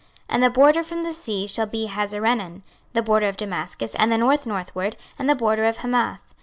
[0.29, 2.63] 26:047:017 And the border from the sea shall be Hazarenan,
[2.93, 6.33] the border of Damascus, and the north northward, and the border of Hamath.